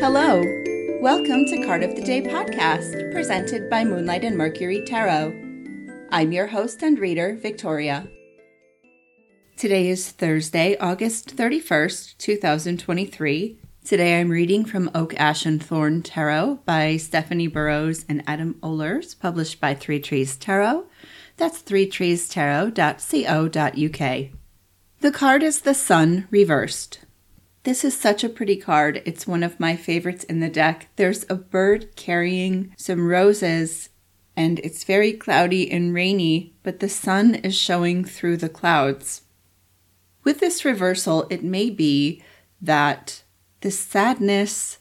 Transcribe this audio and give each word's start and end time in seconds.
Hello. 0.00 0.42
Welcome 1.00 1.44
to 1.46 1.64
Card 1.66 1.82
of 1.82 1.96
the 1.96 2.02
Day 2.02 2.22
podcast, 2.22 3.12
presented 3.12 3.68
by 3.68 3.84
Moonlight 3.84 4.24
and 4.24 4.36
Mercury 4.36 4.82
Tarot. 4.86 5.34
I'm 6.10 6.32
your 6.32 6.46
host 6.46 6.82
and 6.82 6.98
reader, 6.98 7.34
Victoria. 7.34 8.08
Today 9.56 9.88
is 9.88 10.10
Thursday, 10.10 10.76
August 10.78 11.36
31st, 11.36 12.16
2023. 12.18 13.58
Today 13.84 14.20
I'm 14.20 14.30
reading 14.30 14.64
from 14.64 14.90
Oak, 14.94 15.14
Ash, 15.16 15.44
and 15.44 15.62
Thorn 15.62 16.02
Tarot 16.02 16.60
by 16.64 16.96
Stephanie 16.96 17.46
Burrows 17.46 18.06
and 18.08 18.24
Adam 18.26 18.54
Oehlers, 18.62 19.18
published 19.18 19.60
by 19.60 19.74
Three 19.74 20.00
Trees 20.00 20.36
Tarot. 20.36 20.86
That's 21.36 21.62
threetreestarot.co.uk. 21.62 24.45
The 25.00 25.12
card 25.12 25.42
is 25.42 25.60
the 25.60 25.74
Sun 25.74 26.26
reversed. 26.30 27.00
This 27.64 27.84
is 27.84 27.94
such 27.94 28.24
a 28.24 28.30
pretty 28.30 28.56
card. 28.56 29.02
It's 29.04 29.26
one 29.26 29.42
of 29.42 29.60
my 29.60 29.76
favorites 29.76 30.24
in 30.24 30.40
the 30.40 30.48
deck. 30.48 30.88
There's 30.96 31.26
a 31.28 31.34
bird 31.34 31.94
carrying 31.96 32.72
some 32.78 33.06
roses, 33.06 33.90
and 34.34 34.58
it's 34.60 34.84
very 34.84 35.12
cloudy 35.12 35.70
and 35.70 35.92
rainy, 35.92 36.54
but 36.62 36.80
the 36.80 36.88
sun 36.88 37.34
is 37.34 37.54
showing 37.54 38.04
through 38.04 38.38
the 38.38 38.48
clouds. 38.48 39.22
With 40.24 40.40
this 40.40 40.64
reversal, 40.64 41.26
it 41.28 41.44
may 41.44 41.68
be 41.68 42.22
that 42.62 43.22
the 43.60 43.70
sadness 43.70 44.78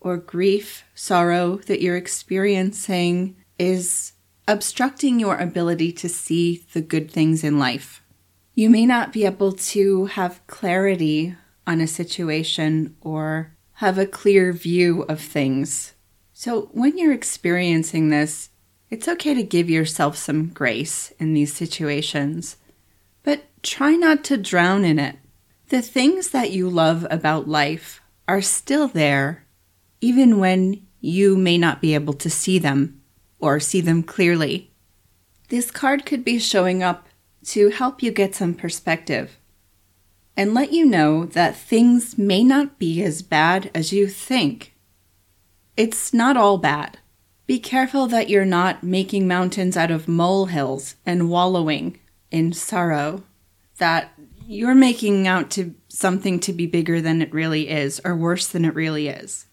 or 0.00 0.16
grief, 0.16 0.84
sorrow 0.94 1.58
that 1.66 1.80
you're 1.80 1.96
experiencing 1.96 3.36
is 3.58 4.12
obstructing 4.48 5.20
your 5.20 5.36
ability 5.36 5.92
to 5.92 6.08
see 6.08 6.64
the 6.72 6.80
good 6.80 7.10
things 7.10 7.44
in 7.44 7.58
life. 7.58 7.99
You 8.60 8.68
may 8.68 8.84
not 8.84 9.14
be 9.14 9.24
able 9.24 9.52
to 9.52 10.04
have 10.04 10.46
clarity 10.46 11.34
on 11.66 11.80
a 11.80 11.86
situation 11.86 12.94
or 13.00 13.56
have 13.76 13.96
a 13.96 14.04
clear 14.04 14.52
view 14.52 15.06
of 15.08 15.18
things. 15.18 15.94
So, 16.34 16.68
when 16.72 16.98
you're 16.98 17.14
experiencing 17.14 18.10
this, 18.10 18.50
it's 18.90 19.08
okay 19.08 19.32
to 19.32 19.42
give 19.42 19.70
yourself 19.70 20.18
some 20.18 20.48
grace 20.48 21.10
in 21.18 21.32
these 21.32 21.54
situations, 21.54 22.58
but 23.22 23.44
try 23.62 23.92
not 23.92 24.24
to 24.24 24.36
drown 24.36 24.84
in 24.84 24.98
it. 24.98 25.16
The 25.70 25.80
things 25.80 26.28
that 26.28 26.50
you 26.50 26.68
love 26.68 27.06
about 27.10 27.48
life 27.48 28.02
are 28.28 28.42
still 28.42 28.88
there, 28.88 29.46
even 30.02 30.38
when 30.38 30.86
you 31.00 31.38
may 31.38 31.56
not 31.56 31.80
be 31.80 31.94
able 31.94 32.12
to 32.12 32.28
see 32.28 32.58
them 32.58 33.00
or 33.38 33.58
see 33.58 33.80
them 33.80 34.02
clearly. 34.02 34.70
This 35.48 35.70
card 35.70 36.04
could 36.04 36.26
be 36.26 36.38
showing 36.38 36.82
up 36.82 37.06
to 37.46 37.70
help 37.70 38.02
you 38.02 38.10
get 38.10 38.34
some 38.34 38.54
perspective 38.54 39.38
and 40.36 40.54
let 40.54 40.72
you 40.72 40.84
know 40.84 41.24
that 41.24 41.56
things 41.56 42.16
may 42.16 42.42
not 42.44 42.78
be 42.78 43.02
as 43.02 43.22
bad 43.22 43.70
as 43.74 43.92
you 43.92 44.06
think. 44.06 44.74
It's 45.76 46.12
not 46.14 46.36
all 46.36 46.58
bad. 46.58 46.98
Be 47.46 47.58
careful 47.58 48.06
that 48.06 48.28
you're 48.28 48.44
not 48.44 48.82
making 48.82 49.26
mountains 49.26 49.76
out 49.76 49.90
of 49.90 50.06
molehills 50.06 50.94
and 51.04 51.28
wallowing 51.28 51.98
in 52.30 52.52
sorrow, 52.52 53.24
that 53.78 54.12
you're 54.46 54.74
making 54.74 55.26
out 55.26 55.50
to 55.50 55.74
something 55.88 56.38
to 56.40 56.52
be 56.52 56.66
bigger 56.66 57.00
than 57.00 57.20
it 57.20 57.32
really 57.32 57.68
is 57.68 58.00
or 58.04 58.14
worse 58.14 58.46
than 58.46 58.64
it 58.64 58.74
really 58.74 59.08
is. 59.08 59.46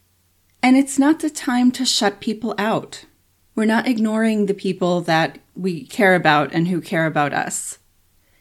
And 0.62 0.78
it's 0.78 1.00
not 1.00 1.20
the 1.20 1.30
time 1.30 1.72
to 1.74 1.86
shut 1.86 2.20
people 2.20 2.54
out. 2.58 3.06
We're 3.58 3.66
not 3.66 3.88
ignoring 3.88 4.46
the 4.46 4.54
people 4.54 5.02
that 5.02 5.40
we 5.56 5.88
care 5.88 6.14
about 6.14 6.54
and 6.54 6.68
who 6.68 6.80
care 6.80 7.08
about 7.08 7.34
us. 7.34 7.80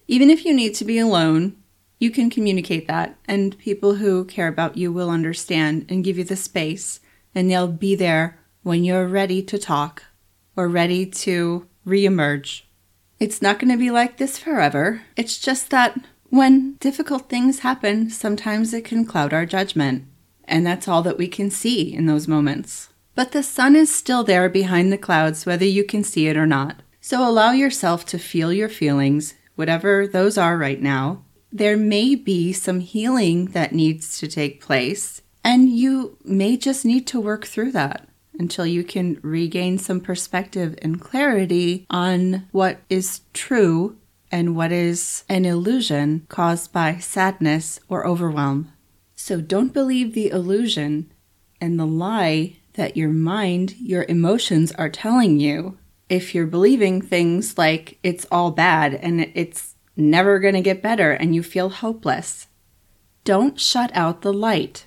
Even 0.06 0.28
if 0.28 0.44
you 0.44 0.52
need 0.54 0.74
to 0.74 0.84
be 0.84 0.98
alone, 0.98 1.56
you 1.98 2.10
can 2.10 2.28
communicate 2.28 2.86
that, 2.88 3.16
and 3.26 3.56
people 3.56 3.94
who 3.94 4.26
care 4.26 4.46
about 4.46 4.76
you 4.76 4.92
will 4.92 5.08
understand 5.08 5.86
and 5.88 6.04
give 6.04 6.18
you 6.18 6.24
the 6.24 6.36
space, 6.36 7.00
and 7.34 7.50
they'll 7.50 7.66
be 7.66 7.94
there 7.94 8.38
when 8.62 8.84
you're 8.84 9.08
ready 9.08 9.42
to 9.42 9.58
talk 9.58 10.04
or 10.54 10.68
ready 10.68 11.06
to 11.06 11.66
reemerge. 11.86 12.64
It's 13.18 13.40
not 13.40 13.58
going 13.58 13.72
to 13.72 13.78
be 13.78 13.90
like 13.90 14.18
this 14.18 14.36
forever. 14.36 15.00
It's 15.16 15.38
just 15.38 15.70
that 15.70 15.98
when 16.28 16.74
difficult 16.74 17.30
things 17.30 17.60
happen, 17.60 18.10
sometimes 18.10 18.74
it 18.74 18.84
can 18.84 19.06
cloud 19.06 19.32
our 19.32 19.46
judgment, 19.46 20.04
and 20.44 20.66
that's 20.66 20.86
all 20.86 21.00
that 21.04 21.16
we 21.16 21.26
can 21.26 21.50
see 21.50 21.94
in 21.94 22.04
those 22.04 22.28
moments. 22.28 22.90
But 23.16 23.32
the 23.32 23.42
sun 23.42 23.74
is 23.74 23.92
still 23.92 24.22
there 24.22 24.48
behind 24.48 24.92
the 24.92 24.98
clouds, 24.98 25.46
whether 25.46 25.64
you 25.64 25.82
can 25.82 26.04
see 26.04 26.28
it 26.28 26.36
or 26.36 26.46
not. 26.46 26.82
So 27.00 27.26
allow 27.26 27.52
yourself 27.52 28.04
to 28.06 28.18
feel 28.18 28.52
your 28.52 28.68
feelings, 28.68 29.34
whatever 29.54 30.06
those 30.06 30.36
are 30.36 30.58
right 30.58 30.80
now, 30.80 31.24
there 31.50 31.78
may 31.78 32.14
be 32.14 32.52
some 32.52 32.80
healing 32.80 33.46
that 33.46 33.72
needs 33.72 34.18
to 34.18 34.28
take 34.28 34.60
place, 34.60 35.22
and 35.42 35.70
you 35.70 36.18
may 36.24 36.58
just 36.58 36.84
need 36.84 37.06
to 37.06 37.20
work 37.20 37.46
through 37.46 37.72
that 37.72 38.06
until 38.38 38.66
you 38.66 38.84
can 38.84 39.18
regain 39.22 39.78
some 39.78 40.00
perspective 40.00 40.78
and 40.82 41.00
clarity 41.00 41.86
on 41.88 42.46
what 42.52 42.80
is 42.90 43.22
true 43.32 43.96
and 44.30 44.54
what 44.54 44.72
is 44.72 45.24
an 45.30 45.46
illusion 45.46 46.26
caused 46.28 46.70
by 46.70 46.98
sadness 46.98 47.80
or 47.88 48.06
overwhelm. 48.06 48.70
So 49.14 49.40
don't 49.40 49.72
believe 49.72 50.12
the 50.12 50.28
illusion 50.28 51.10
and 51.62 51.80
the 51.80 51.86
lie 51.86 52.56
that 52.76 52.96
your 52.96 53.10
mind, 53.10 53.74
your 53.78 54.04
emotions 54.08 54.72
are 54.72 54.88
telling 54.88 55.38
you. 55.40 55.78
If 56.08 56.34
you're 56.34 56.46
believing 56.46 57.02
things 57.02 57.58
like 57.58 57.98
it's 58.02 58.26
all 58.30 58.52
bad 58.52 58.94
and 58.94 59.32
it's 59.34 59.74
never 59.96 60.38
going 60.38 60.54
to 60.54 60.60
get 60.60 60.82
better 60.82 61.12
and 61.12 61.34
you 61.34 61.42
feel 61.42 61.68
hopeless. 61.68 62.46
Don't 63.24 63.58
shut 63.58 63.90
out 63.94 64.22
the 64.22 64.32
light 64.32 64.86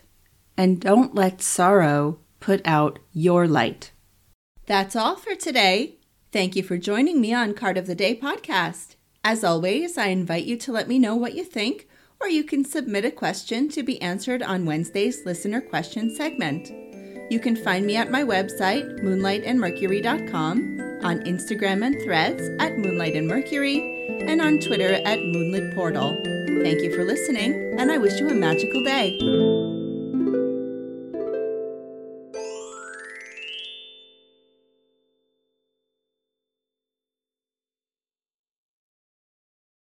and 0.56 0.80
don't 0.80 1.16
let 1.16 1.42
sorrow 1.42 2.20
put 2.40 2.62
out 2.66 3.00
your 3.12 3.48
light. 3.48 3.92
That's 4.66 4.96
all 4.96 5.16
for 5.16 5.36
today. 5.36 5.98
Thank 6.32 6.56
you 6.56 6.64
for 6.64 6.78
joining 6.78 7.20
me 7.20 7.34
on 7.34 7.54
Card 7.54 7.78
of 7.78 7.88
the 7.88 7.96
Day 7.96 8.16
podcast. 8.16 8.96
As 9.24 9.44
always, 9.44 9.98
I 9.98 10.08
invite 10.08 10.46
you 10.46 10.58
to 10.58 10.72
let 10.72 10.88
me 10.88 11.00
know 11.00 11.16
what 11.16 11.34
you 11.34 11.44
think, 11.44 11.88
or 12.22 12.30
you 12.30 12.44
can 12.44 12.64
submit 12.64 13.04
a 13.04 13.12
question 13.12 13.68
to 13.70 13.84
be 13.84 14.02
answered 14.02 14.44
on 14.44 14.66
Wednesday's 14.66 15.26
listener 15.26 15.60
question 15.60 16.16
segment. 16.16 16.89
You 17.30 17.40
can 17.40 17.56
find 17.56 17.86
me 17.86 17.96
at 17.96 18.10
my 18.10 18.24
website, 18.24 19.02
moonlightandmercury.com, 19.02 20.80
on 21.04 21.20
Instagram 21.22 21.86
and 21.86 22.02
threads 22.02 22.42
at 22.60 22.78
Moonlight 22.78 23.16
and 23.16 24.42
on 24.42 24.60
Twitter 24.60 24.96
at 25.06 25.20
Moonlit 25.20 25.74
Portal. 25.76 26.20
Thank 26.64 26.82
you 26.82 26.94
for 26.94 27.06
listening, 27.06 27.80
and 27.80 27.92
I 27.92 27.98
wish 27.98 28.20
you 28.20 28.30
a 28.30 28.34
magical 28.34 28.84
day. 28.84 29.79